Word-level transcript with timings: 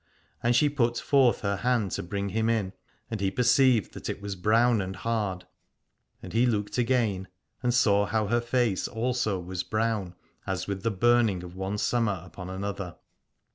And 0.41 0.55
she 0.55 0.67
put 0.67 0.97
forth 0.97 1.41
her 1.41 1.57
hand 1.57 1.91
to 1.91 2.01
bring 2.01 2.29
him 2.29 2.49
in, 2.49 2.73
and 3.11 3.21
he 3.21 3.29
per 3.29 3.43
ceived 3.43 3.91
that 3.91 4.09
it 4.09 4.19
was 4.19 4.35
brown 4.35 4.81
and 4.81 4.95
hard, 4.95 5.45
and 6.23 6.33
he 6.33 6.47
looked 6.47 6.79
again 6.79 7.27
and 7.61 7.71
saw 7.71 8.07
how 8.07 8.25
her 8.25 8.41
face 8.41 8.87
also 8.87 9.37
was 9.39 9.61
brown 9.61 10.15
as 10.47 10.65
with 10.65 10.81
the 10.81 10.89
burning 10.89 11.43
of 11.43 11.55
one 11.55 11.77
summer 11.77 12.19
upon 12.25 12.49
another. 12.49 12.95